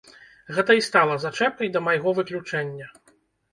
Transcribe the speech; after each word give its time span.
Гэта 0.55 0.75
і 0.77 0.81
стала 0.87 1.17
зачэпкай 1.27 1.71
да 1.77 1.83
майго 1.91 2.17
выключэння. 2.23 2.85